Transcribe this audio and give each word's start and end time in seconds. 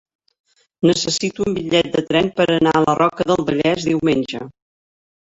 Necessito 0.91 1.43
un 1.43 1.51
bitllet 1.57 1.89
de 1.95 2.01
tren 2.07 2.29
per 2.41 2.47
anar 2.53 2.73
a 2.79 2.81
la 2.85 2.95
Roca 3.01 3.27
del 3.33 3.43
Vallès 3.51 3.85
diumenge. 3.91 4.41